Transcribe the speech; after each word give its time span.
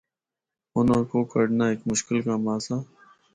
انّاں 0.77 1.03
کو 1.09 1.19
کنڈنا 1.31 1.65
ہک 1.69 1.79
مشکل 1.91 2.17
کم 2.27 2.43
آسا۔ 2.53 2.75